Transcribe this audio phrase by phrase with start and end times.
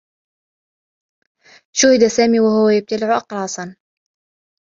[1.77, 3.75] شوهِد سامي و هو يبتلع أقراصا.